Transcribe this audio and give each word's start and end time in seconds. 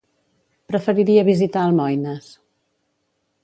Preferiria 0.71 1.25
visitar 1.29 1.67
Almoines. 1.67 2.33